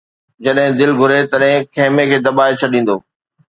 جڏھن 0.43 0.69
دل 0.79 0.91
گھري 0.99 1.19
تڏھن 1.31 1.55
خيمي 1.73 2.03
کي 2.09 2.17
دٻائي 2.25 2.53
ڇڏيندو 2.59 2.95